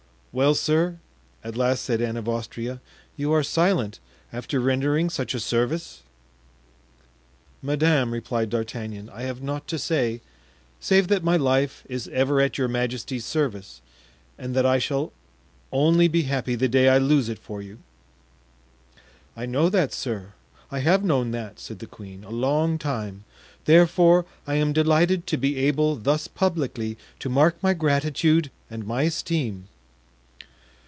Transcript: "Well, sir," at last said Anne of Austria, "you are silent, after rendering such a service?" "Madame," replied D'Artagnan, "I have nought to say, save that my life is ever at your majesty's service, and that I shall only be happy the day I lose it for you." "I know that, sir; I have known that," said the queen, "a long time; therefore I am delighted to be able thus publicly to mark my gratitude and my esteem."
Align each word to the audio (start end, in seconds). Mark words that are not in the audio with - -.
"Well, 0.33 0.55
sir," 0.55 0.97
at 1.43 1.57
last 1.57 1.83
said 1.83 2.01
Anne 2.01 2.15
of 2.15 2.29
Austria, 2.29 2.79
"you 3.17 3.33
are 3.33 3.43
silent, 3.43 3.99
after 4.31 4.61
rendering 4.61 5.09
such 5.09 5.33
a 5.33 5.41
service?" 5.41 6.03
"Madame," 7.61 8.13
replied 8.13 8.49
D'Artagnan, 8.49 9.09
"I 9.09 9.23
have 9.23 9.41
nought 9.41 9.67
to 9.67 9.77
say, 9.77 10.21
save 10.79 11.09
that 11.09 11.21
my 11.25 11.35
life 11.35 11.83
is 11.89 12.07
ever 12.13 12.39
at 12.39 12.57
your 12.57 12.69
majesty's 12.69 13.25
service, 13.25 13.81
and 14.37 14.55
that 14.55 14.65
I 14.65 14.79
shall 14.79 15.11
only 15.69 16.07
be 16.07 16.21
happy 16.21 16.55
the 16.55 16.69
day 16.69 16.87
I 16.87 16.97
lose 16.97 17.27
it 17.27 17.37
for 17.37 17.61
you." 17.61 17.79
"I 19.35 19.45
know 19.45 19.67
that, 19.67 19.91
sir; 19.91 20.31
I 20.71 20.79
have 20.79 21.03
known 21.03 21.31
that," 21.31 21.59
said 21.59 21.79
the 21.79 21.87
queen, 21.87 22.23
"a 22.23 22.29
long 22.31 22.77
time; 22.77 23.25
therefore 23.65 24.25
I 24.47 24.55
am 24.55 24.71
delighted 24.71 25.27
to 25.27 25.35
be 25.35 25.57
able 25.57 25.97
thus 25.97 26.29
publicly 26.29 26.97
to 27.19 27.27
mark 27.27 27.61
my 27.61 27.73
gratitude 27.73 28.49
and 28.69 28.87
my 28.87 29.01
esteem." 29.03 29.67